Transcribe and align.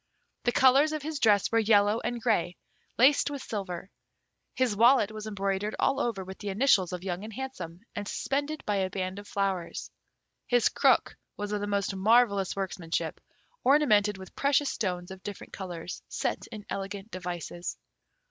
The 0.45 0.51
colours 0.51 0.93
of 0.93 1.03
his 1.03 1.19
dress 1.19 1.51
were 1.51 1.59
yellow 1.59 1.99
and 1.99 2.19
grey, 2.19 2.57
laced 2.97 3.29
with 3.29 3.43
silver. 3.43 3.91
His 4.55 4.75
wallet 4.75 5.11
was 5.11 5.27
embroidered 5.27 5.75
all 5.77 5.99
over 5.99 6.23
with 6.23 6.39
the 6.39 6.49
initials 6.49 6.91
of 6.91 7.03
Young 7.03 7.23
and 7.23 7.31
Handsome, 7.31 7.81
and 7.95 8.07
suspended 8.07 8.65
by 8.65 8.77
a 8.77 8.89
band 8.89 9.19
of 9.19 9.27
flowers. 9.27 9.91
His 10.47 10.69
crook 10.69 11.15
was 11.37 11.51
of 11.51 11.61
the 11.61 11.67
most 11.67 11.95
marvellous 11.95 12.55
workmanship, 12.55 13.21
ornamented 13.63 14.17
with 14.17 14.35
precious 14.35 14.71
stones 14.71 15.11
of 15.11 15.21
different 15.21 15.53
colours 15.53 16.01
set 16.07 16.47
in 16.47 16.65
elegant 16.67 17.11
devices. 17.11 17.77